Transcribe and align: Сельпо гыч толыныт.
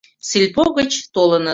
Сельпо 0.29 0.63
гыч 0.77 0.91
толыныт. 1.15 1.49